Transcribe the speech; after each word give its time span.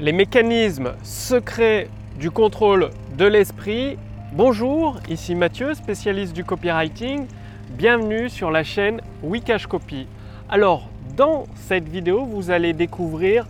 les 0.00 0.12
mécanismes 0.12 0.92
secrets 1.02 1.88
du 2.20 2.30
contrôle 2.30 2.90
de 3.16 3.24
l'esprit. 3.24 3.98
Bonjour, 4.32 5.00
ici 5.08 5.34
Mathieu, 5.34 5.74
spécialiste 5.74 6.32
du 6.34 6.44
copywriting. 6.44 7.26
Bienvenue 7.70 8.28
sur 8.28 8.52
la 8.52 8.62
chaîne 8.62 9.00
Wikash 9.24 9.66
Copy. 9.66 10.06
Alors, 10.48 10.88
dans 11.16 11.46
cette 11.56 11.88
vidéo, 11.88 12.24
vous 12.24 12.52
allez 12.52 12.74
découvrir 12.74 13.48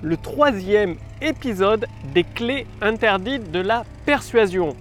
le 0.00 0.16
troisième 0.16 0.96
épisode 1.20 1.86
des 2.14 2.24
clés 2.24 2.66
interdites 2.80 3.50
de 3.50 3.60
la 3.60 3.84
persuasion. 4.06 4.74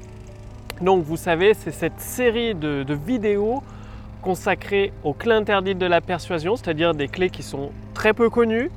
Donc, 0.80 1.04
vous 1.04 1.18
savez, 1.18 1.56
c'est 1.56 1.72
cette 1.72 2.00
série 2.00 2.56
de, 2.56 2.84
de 2.84 2.94
vidéos 2.94 3.62
consacrées 4.22 4.94
aux 5.04 5.14
clés 5.14 5.34
interdites 5.34 5.78
de 5.78 5.88
la 5.88 6.00
persuasion, 6.00 6.56
c'est-à-dire 6.56 6.94
des 6.94 7.10
clés 7.10 7.30
qui 7.30 7.44
sont 7.44 7.72
très 7.94 8.14
peu 8.14 8.30
connues, 8.30 8.72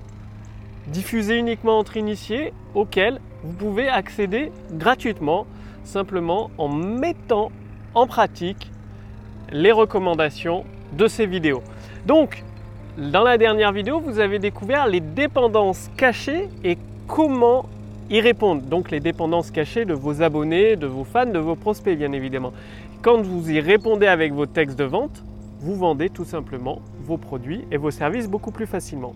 diffusé 0.93 1.37
uniquement 1.37 1.79
entre 1.79 1.97
initiés 1.97 2.53
auxquels 2.75 3.21
vous 3.45 3.53
pouvez 3.53 3.89
accéder 3.89 4.51
gratuitement 4.73 5.47
simplement 5.85 6.51
en 6.59 6.69
mettant 6.69 7.51
en 7.95 8.07
pratique 8.07 8.71
les 9.51 9.73
recommandations 9.73 10.65
de 10.93 11.07
ces 11.07 11.27
vidéos. 11.27 11.63
Donc, 12.07 12.45
dans 12.97 13.23
la 13.23 13.39
dernière 13.39 13.73
vidéo, 13.73 14.01
vous 14.01 14.19
avez 14.19 14.39
découvert 14.39 14.87
les 14.87 15.01
dépendances 15.01 15.89
cachées 15.97 16.49
et 16.65 16.77
comment 17.07 17.67
y 18.11 18.21
répondre. 18.21 18.63
Donc 18.63 18.91
les 18.91 19.01
dépendances 19.01 19.51
cachées 19.51 19.85
de 19.85 19.95
vos 19.95 20.23
abonnés, 20.23 20.77
de 20.77 20.87
vos 20.87 21.05
fans, 21.05 21.27
de 21.27 21.39
vos 21.39 21.57
prospects 21.57 21.97
bien 21.97 22.13
évidemment. 22.13 22.53
Quand 23.03 23.21
vous 23.23 23.51
y 23.51 23.61
répondez 23.61 24.07
avec 24.07 24.33
vos 24.33 24.47
textes 24.47 24.79
de 24.79 24.85
vente, 24.85 25.23
vous 25.61 25.77
vendez 25.77 26.09
tout 26.09 26.25
simplement 26.25 26.81
vos 27.05 27.17
produits 27.17 27.65
et 27.71 27.77
vos 27.77 27.91
services 27.91 28.29
beaucoup 28.29 28.51
plus 28.51 28.67
facilement. 28.67 29.15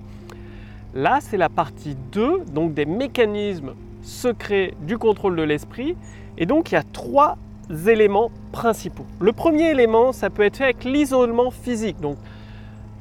Là, 0.95 1.19
c'est 1.21 1.37
la 1.37 1.49
partie 1.49 1.97
2, 2.13 2.45
donc 2.53 2.75
des 2.75 2.85
mécanismes 2.85 3.73
secrets 4.03 4.75
du 4.83 4.99
contrôle 4.99 5.37
de 5.37 5.43
l'esprit. 5.43 5.97
Et 6.37 6.47
donc, 6.47 6.71
il 6.71 6.75
y 6.75 6.79
a 6.79 6.83
trois 6.83 7.39
éléments 7.87 8.31
principaux. 8.53 9.07
Le 9.21 9.33
premier 9.33 9.71
élément, 9.71 10.13
ça 10.13 10.29
peut 10.29 10.43
être 10.43 10.57
fait 10.57 10.65
avec 10.65 10.85
l'isolement 10.85 11.51
physique. 11.51 12.01
Donc, 12.01 12.19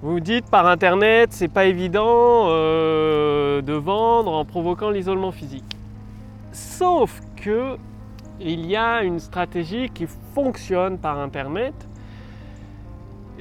vous 0.01 0.19
dites 0.19 0.45
par 0.45 0.67
internet, 0.67 1.29
c'est 1.31 1.51
pas 1.51 1.65
évident 1.65 2.45
euh, 2.47 3.61
de 3.61 3.73
vendre 3.73 4.33
en 4.33 4.45
provoquant 4.45 4.89
l'isolement 4.89 5.31
physique. 5.31 5.77
Sauf 6.53 7.21
que 7.35 7.77
il 8.39 8.65
y 8.65 8.75
a 8.75 9.03
une 9.03 9.19
stratégie 9.19 9.89
qui 9.89 10.07
fonctionne 10.33 10.97
par 10.97 11.19
internet 11.19 11.75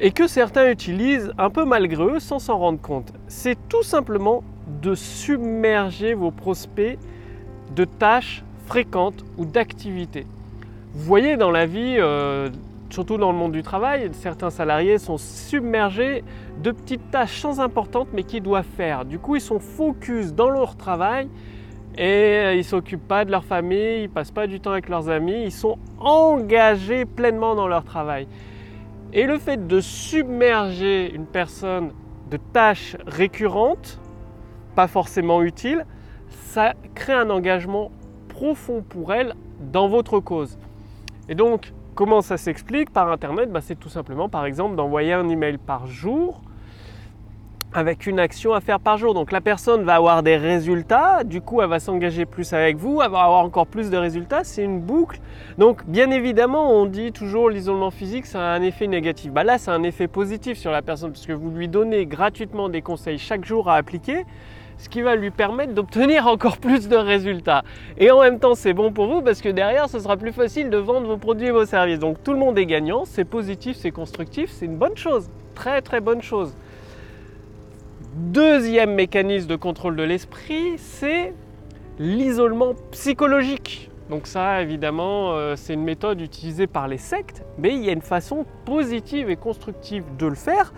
et 0.00 0.12
que 0.12 0.26
certains 0.26 0.70
utilisent 0.70 1.32
un 1.36 1.50
peu 1.50 1.64
malgré 1.64 2.02
eux 2.02 2.20
sans 2.20 2.38
s'en 2.38 2.58
rendre 2.58 2.80
compte. 2.80 3.12
C'est 3.28 3.56
tout 3.68 3.82
simplement 3.82 4.42
de 4.82 4.94
submerger 4.94 6.14
vos 6.14 6.30
prospects 6.30 6.98
de 7.76 7.84
tâches 7.84 8.42
fréquentes 8.66 9.24
ou 9.36 9.44
d'activités. 9.44 10.26
Vous 10.94 11.04
voyez 11.04 11.36
dans 11.36 11.50
la 11.50 11.66
vie, 11.66 11.96
euh, 11.98 12.48
surtout 12.88 13.18
dans 13.18 13.30
le 13.30 13.36
monde 13.36 13.52
du 13.52 13.62
travail, 13.62 14.10
certains 14.12 14.50
salariés 14.50 14.98
sont 14.98 15.18
submergés 15.18 16.24
de 16.62 16.70
petites 16.70 17.10
tâches 17.10 17.38
sans 17.38 17.60
importantes 17.60 18.08
mais 18.14 18.22
qu'ils 18.22 18.42
doivent 18.42 18.64
faire. 18.76 19.04
Du 19.04 19.18
coup, 19.18 19.36
ils 19.36 19.42
sont 19.42 19.60
focus 19.60 20.32
dans 20.32 20.48
leur 20.48 20.76
travail 20.76 21.28
et 21.98 22.52
ils 22.54 22.58
ne 22.58 22.62
s'occupent 22.62 23.06
pas 23.06 23.26
de 23.26 23.30
leur 23.30 23.44
famille, 23.44 24.04
ils 24.04 24.10
passent 24.10 24.30
pas 24.30 24.46
du 24.46 24.60
temps 24.60 24.72
avec 24.72 24.88
leurs 24.88 25.10
amis, 25.10 25.42
ils 25.44 25.52
sont 25.52 25.76
engagés 25.98 27.04
pleinement 27.04 27.54
dans 27.54 27.68
leur 27.68 27.84
travail. 27.84 28.26
Et 29.12 29.26
le 29.26 29.38
fait 29.38 29.66
de 29.66 29.80
submerger 29.80 31.12
une 31.12 31.26
personne 31.26 31.92
de 32.30 32.36
tâches 32.36 32.96
récurrentes, 33.06 33.98
pas 34.76 34.86
forcément 34.86 35.42
utiles, 35.42 35.84
ça 36.28 36.74
crée 36.94 37.14
un 37.14 37.28
engagement 37.28 37.90
profond 38.28 38.84
pour 38.88 39.12
elle 39.12 39.34
dans 39.72 39.88
votre 39.88 40.20
cause. 40.20 40.58
Et 41.28 41.34
donc, 41.34 41.72
comment 41.96 42.20
ça 42.20 42.36
s'explique? 42.36 42.90
Par 42.90 43.10
Internet 43.10 43.50
bah, 43.50 43.60
C'est 43.60 43.78
tout 43.78 43.88
simplement, 43.88 44.28
par 44.28 44.46
exemple, 44.46 44.76
d'envoyer 44.76 45.12
un 45.12 45.28
email 45.28 45.58
par 45.58 45.88
jour 45.88 46.40
avec 47.72 48.06
une 48.06 48.18
action 48.18 48.52
à 48.52 48.60
faire 48.60 48.80
par 48.80 48.98
jour. 48.98 49.14
Donc 49.14 49.32
la 49.32 49.40
personne 49.40 49.84
va 49.84 49.94
avoir 49.94 50.22
des 50.22 50.36
résultats, 50.36 51.24
du 51.24 51.40
coup 51.40 51.60
elle 51.62 51.68
va 51.68 51.80
s'engager 51.80 52.26
plus 52.26 52.52
avec 52.52 52.76
vous, 52.76 53.00
elle 53.02 53.10
va 53.10 53.22
avoir 53.22 53.44
encore 53.44 53.66
plus 53.66 53.90
de 53.90 53.96
résultats, 53.96 54.44
c'est 54.44 54.64
une 54.64 54.80
boucle. 54.80 55.20
Donc 55.58 55.86
bien 55.86 56.10
évidemment 56.10 56.72
on 56.72 56.86
dit 56.86 57.12
toujours 57.12 57.50
l'isolement 57.50 57.90
physique 57.90 58.26
ça 58.26 58.40
a 58.40 58.54
un 58.54 58.62
effet 58.62 58.86
négatif. 58.86 59.32
Bah 59.32 59.44
là 59.44 59.58
c'est 59.58 59.70
un 59.70 59.82
effet 59.82 60.08
positif 60.08 60.58
sur 60.58 60.70
la 60.70 60.82
personne 60.82 61.12
puisque 61.12 61.30
vous 61.30 61.50
lui 61.50 61.68
donnez 61.68 62.06
gratuitement 62.06 62.68
des 62.68 62.82
conseils 62.82 63.18
chaque 63.18 63.44
jour 63.44 63.68
à 63.68 63.76
appliquer 63.76 64.24
ce 64.78 64.88
qui 64.88 65.02
va 65.02 65.14
lui 65.14 65.30
permettre 65.30 65.74
d'obtenir 65.74 66.26
encore 66.26 66.56
plus 66.56 66.88
de 66.88 66.96
résultats. 66.96 67.62
Et 67.98 68.10
en 68.10 68.20
même 68.22 68.38
temps, 68.38 68.54
c'est 68.54 68.72
bon 68.72 68.92
pour 68.92 69.08
vous 69.08 69.20
parce 69.20 69.42
que 69.42 69.50
derrière, 69.50 69.90
ce 69.90 69.98
sera 69.98 70.16
plus 70.16 70.32
facile 70.32 70.70
de 70.70 70.78
vendre 70.78 71.06
vos 71.06 71.18
produits 71.18 71.48
et 71.48 71.50
vos 71.50 71.66
services. 71.66 71.98
Donc 71.98 72.22
tout 72.24 72.32
le 72.32 72.38
monde 72.38 72.58
est 72.58 72.64
gagnant, 72.64 73.04
c'est 73.04 73.26
positif, 73.26 73.76
c'est 73.76 73.90
constructif, 73.90 74.50
c'est 74.50 74.64
une 74.64 74.78
bonne 74.78 74.96
chose, 74.96 75.28
très 75.54 75.82
très 75.82 76.00
bonne 76.00 76.22
chose. 76.22 76.54
Deuxième 78.12 78.94
mécanisme 78.94 79.46
de 79.46 79.54
contrôle 79.54 79.94
de 79.94 80.02
l'esprit, 80.02 80.78
c'est 80.78 81.32
l'isolement 82.00 82.74
psychologique. 82.90 83.88
Donc 84.08 84.26
ça, 84.26 84.62
évidemment, 84.62 85.34
euh, 85.34 85.54
c'est 85.54 85.74
une 85.74 85.84
méthode 85.84 86.20
utilisée 86.20 86.66
par 86.66 86.88
les 86.88 86.98
sectes, 86.98 87.44
mais 87.56 87.72
il 87.72 87.84
y 87.84 87.88
a 87.88 87.92
une 87.92 88.02
façon 88.02 88.44
positive 88.64 89.30
et 89.30 89.36
constructive 89.36 90.02
de 90.18 90.26
le 90.26 90.34
faire. 90.34 90.72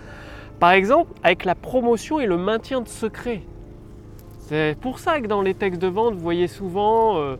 Par 0.60 0.72
exemple, 0.72 1.10
avec 1.22 1.46
la 1.46 1.54
promotion 1.54 2.20
et 2.20 2.26
le 2.26 2.36
maintien 2.36 2.82
de 2.82 2.88
secret. 2.88 3.40
C'est 4.40 4.76
pour 4.78 4.98
ça 4.98 5.18
que 5.22 5.26
dans 5.26 5.40
les 5.40 5.54
textes 5.54 5.80
de 5.80 5.86
vente, 5.86 6.12
vous 6.12 6.20
voyez 6.20 6.48
souvent 6.48 7.16
euh, 7.16 7.36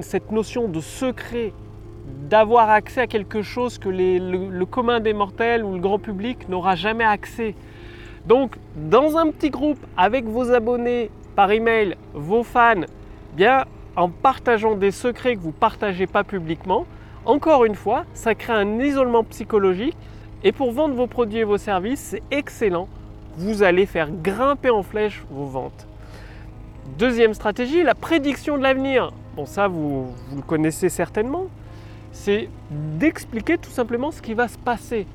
cette 0.00 0.32
notion 0.32 0.66
de 0.66 0.80
secret, 0.80 1.52
d'avoir 2.30 2.70
accès 2.70 3.02
à 3.02 3.06
quelque 3.06 3.42
chose 3.42 3.76
que 3.76 3.90
le 3.90 4.64
commun 4.64 5.00
des 5.00 5.12
mortels 5.12 5.62
ou 5.62 5.74
le 5.74 5.80
grand 5.80 5.98
public 5.98 6.48
n'aura 6.48 6.74
jamais 6.74 7.04
accès. 7.04 7.54
Donc, 8.28 8.56
dans 8.76 9.16
un 9.16 9.30
petit 9.30 9.48
groupe 9.48 9.78
avec 9.96 10.26
vos 10.26 10.52
abonnés 10.52 11.10
par 11.34 11.50
email, 11.50 11.96
vos 12.12 12.42
fans, 12.42 12.82
bien 13.32 13.64
en 13.96 14.10
partageant 14.10 14.74
des 14.74 14.90
secrets 14.90 15.34
que 15.34 15.40
vous 15.40 15.48
ne 15.48 15.52
partagez 15.52 16.06
pas 16.06 16.24
publiquement, 16.24 16.84
encore 17.24 17.64
une 17.64 17.74
fois, 17.74 18.04
ça 18.12 18.34
crée 18.34 18.52
un 18.52 18.80
isolement 18.80 19.24
psychologique 19.24 19.96
et 20.44 20.52
pour 20.52 20.72
vendre 20.72 20.94
vos 20.94 21.06
produits 21.06 21.38
et 21.38 21.44
vos 21.44 21.56
services, 21.56 22.00
c'est 22.00 22.22
excellent. 22.30 22.86
Vous 23.38 23.62
allez 23.62 23.86
faire 23.86 24.10
grimper 24.10 24.68
en 24.68 24.82
flèche 24.82 25.24
vos 25.30 25.46
ventes. 25.46 25.86
Deuxième 26.98 27.32
stratégie, 27.32 27.82
la 27.82 27.94
prédiction 27.94 28.58
de 28.58 28.62
l'avenir. 28.62 29.10
Bon, 29.36 29.46
ça, 29.46 29.68
vous, 29.68 30.04
vous 30.04 30.36
le 30.36 30.42
connaissez 30.42 30.90
certainement. 30.90 31.46
C'est 32.12 32.50
d'expliquer 32.70 33.56
tout 33.56 33.70
simplement 33.70 34.10
ce 34.10 34.20
qui 34.20 34.34
va 34.34 34.48
se 34.48 34.58
passer 34.58 35.06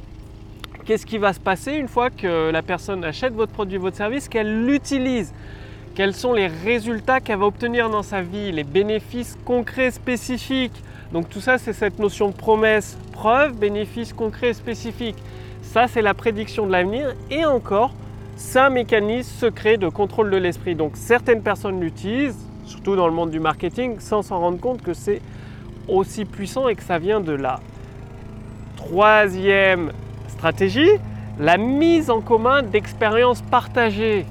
qu'est-ce 0.85 1.05
qui 1.05 1.17
va 1.17 1.33
se 1.33 1.39
passer 1.39 1.73
une 1.73 1.87
fois 1.87 2.09
que 2.09 2.51
la 2.51 2.61
personne 2.61 3.03
achète 3.03 3.33
votre 3.33 3.51
produit, 3.51 3.77
votre 3.77 3.97
service, 3.97 4.27
qu'elle 4.27 4.65
l'utilise? 4.65 5.33
Quels 5.95 6.15
sont 6.15 6.33
les 6.33 6.47
résultats 6.47 7.19
qu'elle 7.19 7.39
va 7.39 7.45
obtenir 7.45 7.89
dans 7.89 8.01
sa 8.01 8.21
vie, 8.21 8.51
les 8.51 8.63
bénéfices 8.63 9.37
concrets 9.45 9.91
spécifiques? 9.91 10.81
Donc 11.11 11.29
tout 11.29 11.39
ça, 11.39 11.57
c'est 11.57 11.73
cette 11.73 11.99
notion 11.99 12.29
de 12.29 12.35
promesse, 12.35 12.97
preuve, 13.11 13.53
bénéfices 13.53 14.13
concrets 14.13 14.53
spécifiques. 14.53 15.21
Ça, 15.61 15.87
c'est 15.87 16.01
la 16.01 16.13
prédiction 16.13 16.65
de 16.65 16.71
l'avenir. 16.71 17.13
Et 17.29 17.45
encore, 17.45 17.93
c'est 18.35 18.59
un 18.59 18.71
mécanisme 18.71 19.31
secret 19.39 19.77
de 19.77 19.87
contrôle 19.87 20.31
de 20.31 20.37
l'esprit. 20.37 20.73
Donc 20.73 20.93
certaines 20.95 21.43
personnes 21.43 21.79
l'utilisent, 21.79 22.39
surtout 22.65 22.95
dans 22.95 23.07
le 23.07 23.13
monde 23.13 23.29
du 23.29 23.39
marketing, 23.39 23.99
sans 23.99 24.23
s'en 24.23 24.39
rendre 24.39 24.59
compte 24.59 24.81
que 24.81 24.93
c'est 24.93 25.21
aussi 25.87 26.25
puissant 26.25 26.67
et 26.67 26.75
que 26.75 26.83
ça 26.83 26.97
vient 26.97 27.21
de 27.21 27.33
là. 27.33 27.59
Troisième 28.75 29.91
la 31.39 31.57
mise 31.57 32.09
en 32.09 32.21
commun 32.21 32.63
d'expériences 32.63 33.41
partagées. 33.41 34.25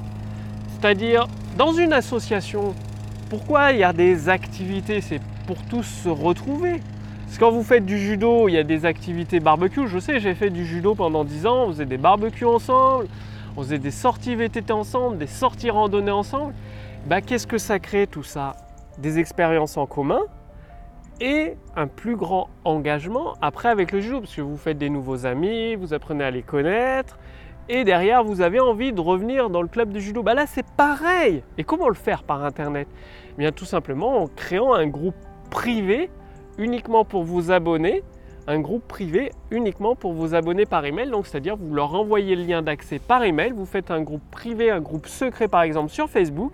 C'est-à-dire, 0.68 1.26
dans 1.56 1.72
une 1.72 1.92
association, 1.92 2.74
pourquoi 3.28 3.72
il 3.72 3.78
y 3.78 3.84
a 3.84 3.92
des 3.92 4.28
activités? 4.28 5.00
C'est 5.00 5.20
pour 5.46 5.62
tous 5.64 5.84
se 5.84 6.08
retrouver. 6.08 6.80
Parce 7.24 7.38
quand 7.38 7.50
vous 7.50 7.62
faites 7.62 7.86
du 7.86 7.98
judo, 7.98 8.48
il 8.48 8.52
y 8.52 8.58
a 8.58 8.62
des 8.62 8.84
activités 8.84 9.40
barbecue. 9.40 9.88
Je 9.88 9.98
sais, 9.98 10.20
j'ai 10.20 10.34
fait 10.34 10.50
du 10.50 10.66
judo 10.66 10.94
pendant 10.94 11.24
10 11.24 11.46
ans, 11.46 11.64
on 11.64 11.68
faisait 11.68 11.86
des 11.86 11.96
barbecues 11.96 12.44
ensemble, 12.44 13.06
on 13.56 13.62
faisait 13.62 13.78
des 13.78 13.90
sorties 13.90 14.34
VTT 14.34 14.70
ensemble, 14.72 15.18
des 15.18 15.26
sorties 15.26 15.70
randonnées 15.70 16.10
ensemble. 16.10 16.52
Bah, 17.06 17.20
Qu'est-ce 17.20 17.46
que 17.46 17.58
ça 17.58 17.78
crée 17.78 18.06
tout 18.06 18.22
ça? 18.22 18.56
Des 18.98 19.18
expériences 19.18 19.78
en 19.78 19.86
commun, 19.86 20.20
et 21.20 21.54
un 21.76 21.86
plus 21.86 22.16
grand 22.16 22.48
engagement 22.64 23.34
après 23.40 23.68
avec 23.68 23.92
le 23.92 24.00
judo, 24.00 24.20
parce 24.20 24.34
que 24.34 24.40
vous 24.40 24.56
faites 24.56 24.78
des 24.78 24.90
nouveaux 24.90 25.26
amis, 25.26 25.74
vous 25.74 25.94
apprenez 25.94 26.24
à 26.24 26.30
les 26.30 26.42
connaître, 26.42 27.18
et 27.68 27.84
derrière 27.84 28.24
vous 28.24 28.40
avez 28.40 28.60
envie 28.60 28.92
de 28.92 29.00
revenir 29.00 29.50
dans 29.50 29.62
le 29.62 29.68
club 29.68 29.92
de 29.92 30.00
judo. 30.00 30.22
Bah 30.22 30.34
là 30.34 30.46
c'est 30.46 30.66
pareil. 30.76 31.42
Et 31.58 31.64
comment 31.64 31.88
le 31.88 31.94
faire 31.94 32.22
par 32.24 32.44
internet? 32.44 32.88
Eh 33.32 33.38
Bien 33.38 33.52
tout 33.52 33.64
simplement 33.64 34.22
en 34.22 34.26
créant 34.26 34.72
un 34.74 34.86
groupe 34.86 35.14
privé 35.50 36.10
uniquement 36.58 37.04
pour 37.04 37.22
vous 37.22 37.50
abonner, 37.50 38.02
un 38.46 38.58
groupe 38.58 38.86
privé 38.88 39.30
uniquement 39.50 39.94
pour 39.94 40.12
vous 40.12 40.34
abonner 40.34 40.66
par 40.66 40.84
email. 40.84 41.10
Donc 41.10 41.26
c'est-à-dire 41.26 41.56
vous 41.56 41.74
leur 41.74 41.94
envoyez 41.94 42.34
le 42.34 42.42
lien 42.42 42.62
d'accès 42.62 42.98
par 42.98 43.22
email, 43.22 43.52
vous 43.52 43.66
faites 43.66 43.90
un 43.90 44.02
groupe 44.02 44.22
privé, 44.30 44.70
un 44.70 44.80
groupe 44.80 45.06
secret 45.06 45.48
par 45.48 45.62
exemple 45.62 45.90
sur 45.90 46.08
Facebook 46.08 46.52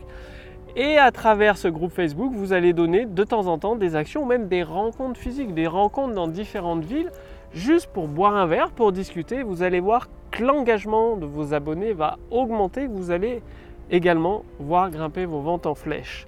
Et 0.77 0.99
à 0.99 1.11
travers 1.11 1.57
ce 1.57 1.69
groupe 1.69 1.93
Facebook, 1.93 2.33
vous 2.35 2.53
allez 2.53 2.73
donner 2.73 3.07
de 3.07 3.25
temps 3.25 3.47
en 3.47 3.59
temps 3.59 3.75
des 3.75 3.97
actions, 3.97 4.27
même 4.27 4.49
des 4.49 4.63
rencontres 4.63 5.19
physiques, 5.19 5.55
des 5.55 5.67
rencontres 5.67 6.15
dans 6.15 6.29
différentes 6.29 6.85
villes, 6.85 7.11
juste 7.53 7.89
pour 7.89 8.07
boire 8.07 8.37
un 8.37 8.47
verre, 8.47 8.71
pour 8.71 8.93
discuter. 8.93 9.43
Vous 9.43 9.63
allez 9.63 9.81
voir 9.81 10.09
que 10.31 10.45
l'engagement 10.45 11.17
de 11.17 11.27
vos 11.27 11.55
abonnés 11.55 11.93
va 11.93 12.19
augmenter. 12.31 12.87
Vous 12.87 13.11
allez 13.11 13.43
également 13.91 14.45
voir 14.61 14.91
grimper 14.91 15.25
vos 15.25 15.41
ventes 15.41 15.67
en 15.67 15.75
flèche. 15.75 16.27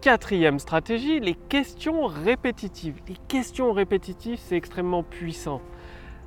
Quatrième 0.00 0.58
stratégie, 0.58 1.20
les 1.20 1.34
questions 1.34 2.06
répétitives. 2.06 3.00
Les 3.08 3.16
questions 3.28 3.72
répétitives, 3.72 4.38
c'est 4.38 4.56
extrêmement 4.56 5.02
puissant. 5.02 5.60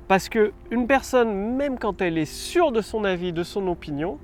Parce 0.08 0.28
que 0.28 0.52
une 0.70 0.86
personne, 0.86 1.56
même 1.56 1.78
quand 1.78 2.00
elle 2.00 2.16
est 2.16 2.24
sûre 2.24 2.72
de 2.72 2.80
son 2.80 3.04
avis, 3.04 3.32
de 3.32 3.42
son 3.42 3.66
opinion, 3.66 4.18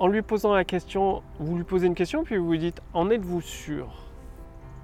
en 0.00 0.06
lui 0.06 0.22
posant 0.22 0.54
la 0.54 0.64
question, 0.64 1.22
vous 1.38 1.56
lui 1.56 1.64
posez 1.64 1.86
une 1.86 1.94
question, 1.94 2.24
puis 2.24 2.38
vous 2.38 2.50
lui 2.50 2.58
dites 2.58 2.80
En 2.94 3.10
êtes-vous 3.10 3.42
sûr? 3.42 3.86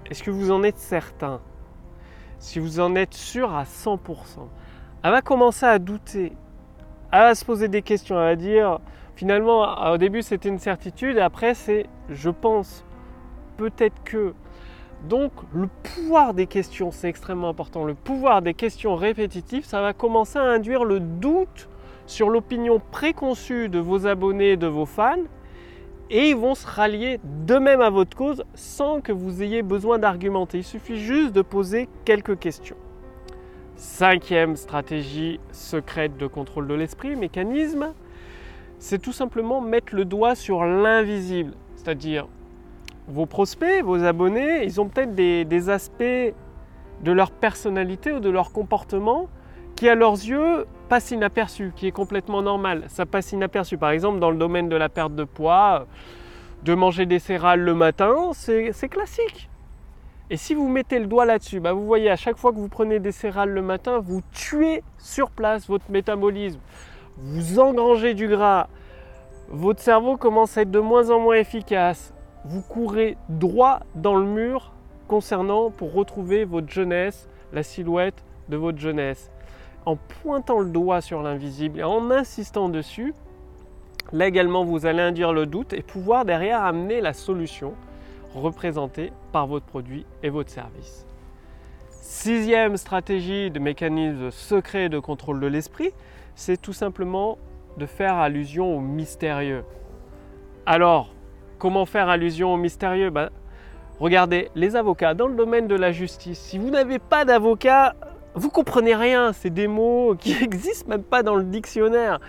Est-ce 0.05 0.23
que 0.23 0.31
vous 0.31 0.51
en 0.51 0.63
êtes 0.63 0.77
certain? 0.77 1.41
Si 2.39 2.59
vous 2.59 2.79
en 2.79 2.95
êtes 2.95 3.15
sûr 3.15 3.53
à 3.53 3.63
100%, 3.63 3.97
elle 5.03 5.11
va 5.11 5.21
commencer 5.21 5.65
à 5.65 5.79
douter. 5.79 6.33
Elle 7.11 7.19
va 7.19 7.35
se 7.35 7.43
poser 7.43 7.67
des 7.67 7.81
questions. 7.81 8.15
Elle 8.15 8.29
va 8.29 8.35
dire 8.35 8.79
Finalement, 9.15 9.91
au 9.91 9.97
début, 9.97 10.21
c'était 10.21 10.49
une 10.49 10.59
certitude, 10.59 11.17
après, 11.17 11.55
c'est 11.55 11.87
je 12.09 12.29
pense, 12.29 12.85
peut-être 13.57 14.03
que. 14.03 14.35
Donc, 15.09 15.31
le 15.53 15.67
pouvoir 15.67 16.35
des 16.35 16.45
questions, 16.45 16.91
c'est 16.91 17.09
extrêmement 17.09 17.49
important. 17.49 17.83
Le 17.83 17.95
pouvoir 17.95 18.43
des 18.43 18.53
questions 18.53 18.95
répétitives, 18.95 19.65
ça 19.65 19.81
va 19.81 19.93
commencer 19.93 20.37
à 20.37 20.43
induire 20.43 20.83
le 20.83 20.99
doute 20.99 21.67
sur 22.07 22.29
l'opinion 22.29 22.81
préconçue 22.91 23.69
de 23.69 23.79
vos 23.79 24.07
abonnés 24.07 24.57
de 24.57 24.67
vos 24.67 24.85
fans 24.85 25.23
et 26.09 26.29
ils 26.29 26.35
vont 26.35 26.55
se 26.55 26.65
rallier 26.65 27.19
d'eux-mêmes 27.23 27.81
à 27.81 27.89
votre 27.89 28.15
cause 28.15 28.43
sans 28.55 29.01
que 29.01 29.11
vous 29.11 29.43
ayez 29.43 29.61
besoin 29.61 29.99
d'argumenter. 29.99 30.59
Il 30.59 30.63
suffit 30.63 30.97
juste 30.97 31.33
de 31.33 31.41
poser 31.41 31.89
quelques 32.05 32.39
questions. 32.39 32.77
Cinquième 33.75 34.55
stratégie 34.55 35.39
secrète 35.51 36.17
de 36.17 36.25
contrôle 36.25 36.67
de 36.67 36.73
l'esprit, 36.73 37.15
mécanisme, 37.15 37.93
c'est 38.79 38.99
tout 38.99 39.11
simplement 39.11 39.61
mettre 39.61 39.93
le 39.95 40.05
doigt 40.05 40.33
sur 40.33 40.63
l'invisible. 40.63 41.53
C'est-à-dire, 41.75 42.27
vos 43.07 43.25
prospects, 43.25 43.83
vos 43.83 44.03
abonnés, 44.03 44.63
ils 44.63 44.79
ont 44.79 44.87
peut-être 44.87 45.13
des, 45.13 45.45
des 45.45 45.69
aspects 45.69 46.33
de 47.03 47.11
leur 47.11 47.31
personnalité 47.31 48.13
ou 48.13 48.19
de 48.19 48.29
leur 48.29 48.51
comportement 48.51 49.27
qui 49.77 49.87
à 49.87 49.95
leurs 49.95 50.13
yeux 50.13 50.65
passe 50.89 51.11
inaperçu, 51.11 51.71
qui 51.75 51.87
est 51.87 51.91
complètement 51.91 52.41
normal. 52.41 52.85
Ça 52.87 53.05
passe 53.05 53.31
inaperçu. 53.31 53.77
Par 53.77 53.91
exemple, 53.91 54.19
dans 54.19 54.31
le 54.31 54.37
domaine 54.37 54.69
de 54.69 54.75
la 54.75 54.89
perte 54.89 55.13
de 55.13 55.23
poids, 55.23 55.85
de 56.63 56.73
manger 56.73 57.05
des 57.05 57.19
céréales 57.19 57.61
le 57.61 57.75
matin, 57.75 58.31
c'est 58.33 58.89
classique. 58.89 59.49
Et 60.31 60.35
si 60.35 60.55
vous 60.55 60.67
mettez 60.67 60.97
le 60.97 61.05
doigt 61.05 61.25
là-dessus, 61.25 61.59
bah 61.59 61.73
vous 61.73 61.85
voyez, 61.85 62.09
à 62.09 62.15
chaque 62.15 62.37
fois 62.37 62.51
que 62.51 62.57
vous 62.57 62.69
prenez 62.69 62.99
des 62.99 63.11
céréales 63.11 63.51
le 63.51 63.61
matin, 63.61 63.99
vous 63.99 64.21
tuez 64.31 64.83
sur 64.97 65.29
place 65.29 65.67
votre 65.67 65.89
métabolisme. 65.91 66.59
Vous 67.17 67.59
engrangez 67.59 68.15
du 68.15 68.27
gras. 68.27 68.67
Votre 69.49 69.79
cerveau 69.79 70.17
commence 70.17 70.57
à 70.57 70.63
être 70.63 70.71
de 70.71 70.79
moins 70.79 71.11
en 71.11 71.19
moins 71.19 71.35
efficace. 71.35 72.13
Vous 72.45 72.61
courez 72.61 73.15
droit 73.29 73.81
dans 73.93 74.15
le 74.15 74.25
mur 74.25 74.73
concernant 75.07 75.69
pour 75.69 75.93
retrouver 75.93 76.45
votre 76.45 76.69
jeunesse, 76.69 77.29
la 77.53 77.61
silhouette 77.61 78.25
de 78.49 78.57
votre 78.57 78.79
jeunesse 78.79 79.31
en 79.87 79.95
pointant 79.95 80.59
le 80.59 80.69
doigt 80.69 80.99
sur 80.99 81.23
l'invisible 81.23 81.79
et 81.79 81.83
en 81.83 82.11
insistant 82.11 82.67
dessus, 82.67 83.13
là 84.11 84.27
également 84.27 84.65
vous 84.65 84.85
allez 84.85 85.01
induire 85.01 85.31
le 85.31 85.45
doute 85.45 85.71
et 85.71 85.81
pouvoir 85.81 86.25
derrière 86.25 86.61
amener 86.61 86.99
la 86.99 87.13
solution 87.13 87.73
représentée 88.35 89.13
par 89.31 89.47
votre 89.47 89.65
produit 89.65 90.05
et 90.23 90.29
votre 90.29 90.49
service. 90.49 91.05
Sixième 91.89 92.75
stratégie 92.75 93.49
de 93.49 93.59
mécanisme 93.59 94.29
secret 94.29 94.89
de 94.89 94.99
contrôle 94.99 95.39
de 95.39 95.47
l'esprit, 95.47 95.93
c'est 96.35 96.61
tout 96.61 96.73
simplement 96.73 97.37
de 97.77 97.85
faire 97.85 98.15
allusion 98.15 98.75
au 98.75 98.81
mystérieux. 98.81 99.63
Alors, 100.65 101.13
comment 101.59 101.85
faire 101.85 102.09
allusion 102.09 102.53
au 102.53 102.57
mystérieux? 102.57 103.09
Ben, 103.09 103.29
Regardez, 103.99 104.51
les 104.53 104.75
avocats 104.75 105.15
dans 105.15 105.27
le 105.27 105.35
domaine 105.35 105.67
de 105.67 105.75
la 105.75 105.91
justice, 105.91 106.37
si 106.37 106.59
vous 106.59 106.69
n'avez 106.69 106.99
pas 106.99 107.25
d'avocat, 107.25 107.95
vous 108.37 108.49
comprenez 108.49 108.95
rien, 108.95 109.33
c'est 109.33 109.49
des 109.49 109.67
mots 109.67 110.15
qui 110.17 110.35
n'existent 110.41 110.89
même 110.89 111.03
pas 111.03 111.23
dans 111.23 111.35
le 111.35 111.43
dictionnaire. 111.43 112.19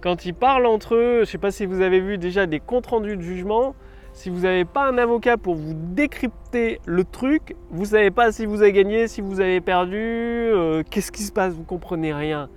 Quand 0.00 0.24
ils 0.24 0.34
parlent 0.34 0.66
entre 0.66 0.94
eux, 0.94 1.14
je 1.16 1.20
ne 1.20 1.24
sais 1.26 1.38
pas 1.38 1.50
si 1.50 1.66
vous 1.66 1.82
avez 1.82 2.00
vu 2.00 2.16
déjà 2.16 2.46
des 2.46 2.58
comptes 2.58 2.86
rendus 2.86 3.16
de 3.16 3.22
jugement, 3.22 3.74
si 4.14 4.30
vous 4.30 4.40
n'avez 4.40 4.64
pas 4.64 4.88
un 4.88 4.96
avocat 4.96 5.36
pour 5.36 5.54
vous 5.54 5.74
décrypter 5.74 6.80
le 6.86 7.04
truc, 7.04 7.54
vous 7.70 7.82
ne 7.82 7.88
savez 7.88 8.10
pas 8.10 8.32
si 8.32 8.46
vous 8.46 8.62
avez 8.62 8.72
gagné, 8.72 9.08
si 9.08 9.20
vous 9.20 9.40
avez 9.40 9.60
perdu, 9.60 9.98
euh, 9.98 10.82
qu'est-ce 10.88 11.12
qui 11.12 11.22
se 11.22 11.32
passe, 11.32 11.52
vous 11.52 11.64
comprenez 11.64 12.14
rien. 12.14 12.48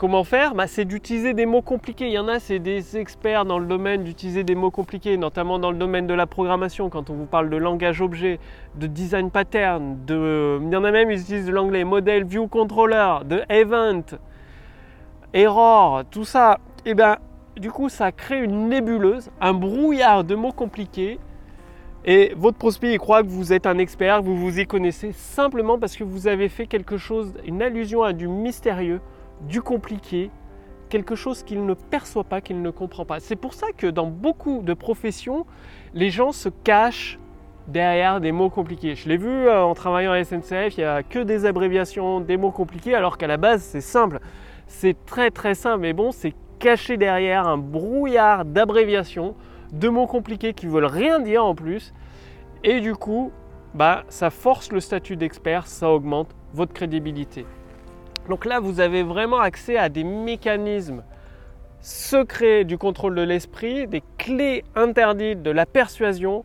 Comment 0.00 0.24
faire 0.24 0.54
bah, 0.54 0.66
C'est 0.66 0.86
d'utiliser 0.86 1.34
des 1.34 1.44
mots 1.44 1.60
compliqués. 1.60 2.06
Il 2.06 2.14
y 2.14 2.18
en 2.18 2.26
a, 2.26 2.38
c'est 2.38 2.58
des 2.58 2.96
experts 2.96 3.44
dans 3.44 3.58
le 3.58 3.66
domaine 3.66 4.02
d'utiliser 4.02 4.44
des 4.44 4.54
mots 4.54 4.70
compliqués, 4.70 5.18
notamment 5.18 5.58
dans 5.58 5.70
le 5.70 5.76
domaine 5.76 6.06
de 6.06 6.14
la 6.14 6.26
programmation, 6.26 6.88
quand 6.88 7.10
on 7.10 7.14
vous 7.16 7.26
parle 7.26 7.50
de 7.50 7.58
langage 7.58 8.00
objet, 8.00 8.40
de 8.76 8.86
design 8.86 9.30
pattern, 9.30 9.98
de... 10.06 10.58
il 10.62 10.72
y 10.72 10.76
en 10.76 10.84
a 10.84 10.90
même, 10.90 11.10
ils 11.10 11.20
utilisent 11.20 11.50
l'anglais 11.50 11.84
model 11.84 12.24
view 12.24 12.48
controller, 12.48 13.26
de 13.26 13.42
event, 13.50 14.16
error, 15.34 16.04
tout 16.10 16.24
ça. 16.24 16.60
Et 16.86 16.92
eh 16.92 16.94
bien, 16.94 17.18
du 17.58 17.70
coup, 17.70 17.90
ça 17.90 18.10
crée 18.10 18.42
une 18.42 18.70
nébuleuse, 18.70 19.28
un 19.38 19.52
brouillard 19.52 20.24
de 20.24 20.34
mots 20.34 20.52
compliqués. 20.52 21.18
Et 22.06 22.32
votre 22.38 22.56
prospect 22.56 22.94
il 22.94 22.98
croit 22.98 23.22
que 23.22 23.28
vous 23.28 23.52
êtes 23.52 23.66
un 23.66 23.76
expert, 23.76 24.20
que 24.20 24.24
vous 24.24 24.38
vous 24.38 24.60
y 24.60 24.66
connaissez 24.66 25.12
simplement 25.12 25.78
parce 25.78 25.94
que 25.94 26.04
vous 26.04 26.26
avez 26.26 26.48
fait 26.48 26.64
quelque 26.64 26.96
chose, 26.96 27.34
une 27.44 27.60
allusion 27.60 28.02
à 28.02 28.14
du 28.14 28.28
mystérieux 28.28 29.02
du 29.42 29.62
compliqué, 29.62 30.30
quelque 30.88 31.14
chose 31.14 31.42
qu'il 31.42 31.64
ne 31.64 31.74
perçoit 31.74 32.24
pas, 32.24 32.40
qu'il 32.40 32.60
ne 32.62 32.70
comprend 32.70 33.04
pas. 33.04 33.20
C'est 33.20 33.36
pour 33.36 33.54
ça 33.54 33.68
que 33.76 33.86
dans 33.86 34.06
beaucoup 34.06 34.62
de 34.62 34.74
professions, 34.74 35.46
les 35.94 36.10
gens 36.10 36.32
se 36.32 36.48
cachent 36.48 37.18
derrière 37.68 38.20
des 38.20 38.32
mots 38.32 38.50
compliqués. 38.50 38.94
Je 38.94 39.08
l'ai 39.08 39.16
vu 39.16 39.28
euh, 39.28 39.62
en 39.62 39.74
travaillant 39.74 40.12
à 40.12 40.22
SNCF, 40.22 40.76
il 40.76 40.80
n'y 40.80 40.84
a 40.84 41.02
que 41.02 41.20
des 41.20 41.46
abréviations, 41.46 42.20
des 42.20 42.36
mots 42.36 42.50
compliqués, 42.50 42.94
alors 42.94 43.16
qu'à 43.16 43.26
la 43.26 43.36
base 43.36 43.62
c'est 43.62 43.80
simple. 43.80 44.20
C'est 44.66 45.04
très 45.06 45.30
très 45.30 45.54
simple, 45.54 45.80
mais 45.80 45.92
bon, 45.92 46.10
c'est 46.12 46.34
caché 46.58 46.96
derrière 46.96 47.46
un 47.46 47.58
brouillard 47.58 48.44
d'abréviations, 48.44 49.34
de 49.72 49.88
mots 49.88 50.06
compliqués 50.06 50.52
qui 50.52 50.66
veulent 50.66 50.84
rien 50.84 51.20
dire 51.20 51.44
en 51.44 51.54
plus. 51.54 51.94
Et 52.64 52.80
du 52.80 52.94
coup, 52.94 53.32
bah, 53.74 54.04
ça 54.08 54.30
force 54.30 54.72
le 54.72 54.80
statut 54.80 55.16
d'expert, 55.16 55.66
ça 55.66 55.90
augmente 55.90 56.34
votre 56.52 56.72
crédibilité. 56.72 57.46
Donc 58.30 58.44
là, 58.44 58.60
vous 58.60 58.78
avez 58.78 59.02
vraiment 59.02 59.40
accès 59.40 59.76
à 59.76 59.88
des 59.88 60.04
mécanismes 60.04 61.02
secrets 61.80 62.62
du 62.62 62.78
contrôle 62.78 63.16
de 63.16 63.22
l'esprit, 63.22 63.88
des 63.88 64.04
clés 64.18 64.62
interdites 64.76 65.42
de 65.42 65.50
la 65.50 65.66
persuasion. 65.66 66.44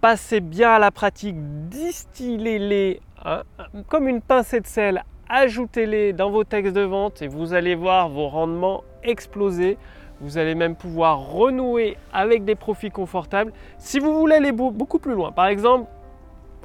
Passez 0.00 0.40
bien 0.40 0.70
à 0.70 0.78
la 0.78 0.90
pratique, 0.90 1.36
distillez-les 1.68 3.02
hein, 3.26 3.42
comme 3.88 4.08
une 4.08 4.22
pincée 4.22 4.60
de 4.60 4.66
sel, 4.66 5.04
ajoutez-les 5.28 6.14
dans 6.14 6.30
vos 6.30 6.44
textes 6.44 6.72
de 6.72 6.80
vente 6.80 7.20
et 7.20 7.28
vous 7.28 7.52
allez 7.52 7.74
voir 7.74 8.08
vos 8.08 8.28
rendements 8.28 8.82
exploser. 9.02 9.76
Vous 10.22 10.38
allez 10.38 10.54
même 10.54 10.76
pouvoir 10.76 11.18
renouer 11.18 11.98
avec 12.14 12.46
des 12.46 12.54
profits 12.54 12.90
confortables. 12.90 13.52
Si 13.76 13.98
vous 13.98 14.18
voulez 14.18 14.36
aller 14.36 14.52
beaucoup 14.52 14.98
plus 14.98 15.12
loin, 15.12 15.30
par 15.30 15.48
exemple, 15.48 15.90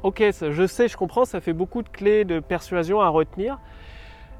ok, 0.02 0.24
je 0.40 0.66
sais, 0.66 0.88
je 0.88 0.96
comprends, 0.96 1.26
ça 1.26 1.42
fait 1.42 1.52
beaucoup 1.52 1.82
de 1.82 1.90
clés 1.90 2.24
de 2.24 2.40
persuasion 2.40 3.02
à 3.02 3.08
retenir. 3.08 3.58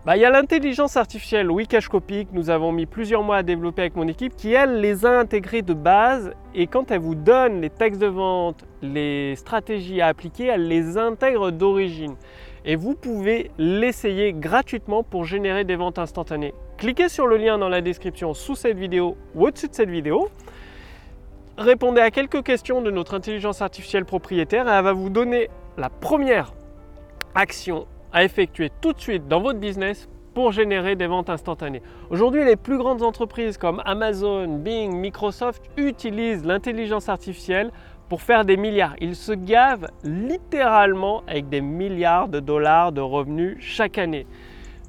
Bah, 0.05 0.17
il 0.17 0.21
y 0.21 0.25
a 0.25 0.31
l'intelligence 0.31 0.97
artificielle 0.97 1.49
Wikash 1.49 1.87
Copy 1.87 2.27
que 2.27 2.35
nous 2.35 2.51
avons 2.51 2.73
mis 2.73 2.87
plusieurs 2.87 3.23
mois 3.23 3.37
à 3.37 3.43
développer 3.45 3.83
avec 3.83 3.95
mon 3.95 4.09
équipe 4.09 4.35
qui, 4.35 4.53
elle, 4.53 4.81
les 4.81 5.07
a 5.07 5.17
intégrés 5.17 5.63
de 5.63 5.75
base 5.75 6.33
et 6.57 6.67
quand 6.67 6.91
elle 6.91 6.99
vous 6.99 7.15
donne 7.15 7.61
les 7.61 7.71
textes 7.71 8.01
de 8.01 8.09
vente, 8.09 8.65
les 8.83 9.37
stratégies 9.37 10.01
à 10.01 10.09
appliquer, 10.09 10.47
elle 10.47 10.67
les 10.67 10.99
intègre 10.99 11.53
d'origine. 11.53 12.17
Et 12.65 12.75
vous 12.75 12.97
pouvez 12.97 13.53
l'essayer 13.59 14.33
gratuitement 14.33 15.05
pour 15.05 15.25
générer 15.25 15.63
des 15.63 15.77
ventes 15.77 16.01
instantanées. 16.01 16.53
Cliquez 16.79 17.09
sur 17.09 17.29
le 17.29 17.37
lien 17.37 17.57
dans 17.57 17.69
la 17.69 17.81
description 17.81 18.35
sous 18.35 18.57
cette 18.57 18.77
vidéo 18.77 19.17
ou 19.37 19.47
au-dessus 19.47 19.69
de 19.69 19.75
cette 19.75 19.91
vidéo. 19.91 20.31
Répondez 21.57 22.01
à 22.01 22.11
quelques 22.11 22.43
questions 22.43 22.83
de 22.83 22.91
notre 22.91 23.15
intelligence 23.15 23.63
artificielle 23.63 24.05
propriétaire 24.05 24.67
et 24.67 24.73
elle 24.73 24.83
va 24.83 24.93
vous 24.93 25.11
donner 25.11 25.49
la 25.79 25.91
première 25.91 26.55
action 27.37 27.87
à 28.13 28.25
effectuer 28.25 28.71
tout 28.81 28.93
de 28.93 29.01
suite 29.01 29.29
dans 29.29 29.41
votre 29.41 29.59
business 29.59 30.09
pour 30.35 30.53
générer 30.53 30.97
des 30.97 31.07
ventes 31.07 31.31
instantanées. 31.31 31.83
Aujourd'hui, 32.11 32.45
les 32.45 32.57
plus 32.57 32.79
grandes 32.79 33.03
entreprises 33.03 33.59
comme 33.59 33.83
Amazon, 33.85 34.49
Bing, 34.59 34.97
Microsoft 34.97 35.63
utilisent 35.77 36.45
l'intelligence 36.45 37.09
artificielle 37.09 37.71
pour 38.09 38.23
faire 38.23 38.45
des 38.45 38.57
milliards. 38.57 38.95
Ils 39.01 39.17
se 39.17 39.33
gavent 39.33 39.89
littéralement 40.05 41.23
avec 41.27 41.49
des 41.49 41.61
milliards 41.61 42.29
de 42.29 42.41
dollars 42.41 42.93
de 42.93 43.01
revenus 43.01 43.57
chaque 43.61 43.99
année. 43.99 44.27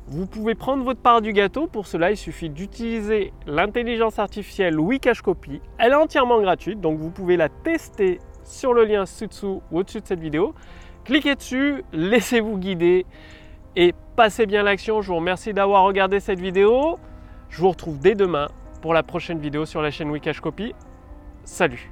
Vous 0.08 0.26
pouvez 0.26 0.56
prendre 0.56 0.84
votre 0.84 1.00
part 1.00 1.22
du 1.22 1.32
gâteau. 1.32 1.68
Pour 1.68 1.88
cela, 1.88 2.12
il 2.12 2.18
suffit 2.18 2.50
d'utiliser 2.50 3.32
l'intelligence 3.48 4.20
artificielle 4.20 4.78
Wikash 4.78 5.22
Copy. 5.22 5.62
Elle 5.78 5.94
est 5.94 5.96
entièrement 5.96 6.42
gratuite, 6.42 6.82
donc 6.82 7.00
vous 7.00 7.10
pouvez 7.10 7.38
la 7.38 7.48
tester 7.48 8.20
sur 8.44 8.74
le 8.74 8.84
lien 8.84 9.06
ci-dessous 9.06 9.62
ou 9.72 9.80
au-dessus 9.80 10.02
de 10.02 10.06
cette 10.06 10.20
vidéo. 10.20 10.54
Cliquez 11.06 11.36
dessus, 11.36 11.84
laissez-vous 11.92 12.58
guider 12.58 13.06
et 13.76 13.94
passez 14.16 14.46
bien 14.46 14.64
l'action. 14.64 15.02
Je 15.02 15.10
vous 15.10 15.18
remercie 15.18 15.54
d'avoir 15.54 15.84
regardé 15.84 16.20
cette 16.20 16.40
vidéo. 16.40 16.98
Je 17.50 17.60
vous 17.62 17.70
retrouve 17.70 18.00
dès 18.00 18.16
demain 18.16 18.48
pour 18.82 18.94
la 18.94 19.04
prochaine 19.04 19.40
vidéo 19.40 19.66
sur 19.66 19.82
la 19.82 19.92
chaîne 19.92 20.10
Wikash 20.10 20.40
Copy. 20.40 20.74
Salut 21.44 21.92